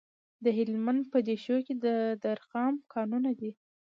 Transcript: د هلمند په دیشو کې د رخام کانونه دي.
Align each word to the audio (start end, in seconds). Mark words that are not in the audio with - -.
د 0.43 0.45
هلمند 0.57 1.01
په 1.11 1.17
دیشو 1.27 1.57
کې 1.65 1.73
د 2.23 2.25
رخام 2.39 2.73
کانونه 2.93 3.31
دي. 3.39 3.51